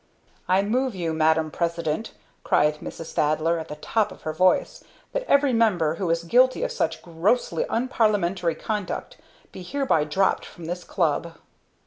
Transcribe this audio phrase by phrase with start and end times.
[0.47, 2.11] "I move you, Madam President,"
[2.43, 3.13] cried Mrs.
[3.13, 7.03] Thaddler, at the top of her voice, "that every member who is guilty of such
[7.03, 9.17] grossly unparlimentary conduct
[9.51, 11.33] be hereby dropped from this Club!"